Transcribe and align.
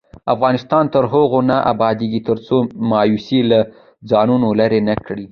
افغانستان 0.33 0.83
تر 0.93 1.03
هغو 1.13 1.39
نه 1.49 1.57
ابادیږي، 1.73 2.21
ترڅو 2.29 2.57
مایوسي 2.89 3.39
له 3.51 3.59
ځانه 4.09 4.37
لیرې 4.59 4.81
نکړو. 4.89 5.25